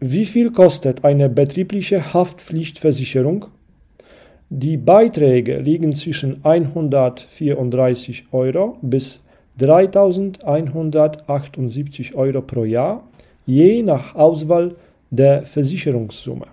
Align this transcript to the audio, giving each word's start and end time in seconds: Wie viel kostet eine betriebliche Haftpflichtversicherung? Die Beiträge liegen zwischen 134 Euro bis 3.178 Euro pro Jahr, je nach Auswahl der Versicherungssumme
Wie 0.00 0.26
viel 0.26 0.52
kostet 0.52 1.04
eine 1.04 1.28
betriebliche 1.28 2.14
Haftpflichtversicherung? 2.14 3.46
Die 4.48 4.76
Beiträge 4.76 5.58
liegen 5.58 5.92
zwischen 5.92 6.44
134 6.44 8.26
Euro 8.30 8.78
bis 8.80 9.24
3.178 9.60 12.14
Euro 12.14 12.42
pro 12.42 12.62
Jahr, 12.62 13.08
je 13.44 13.82
nach 13.82 14.14
Auswahl 14.14 14.76
der 15.10 15.44
Versicherungssumme 15.44 16.46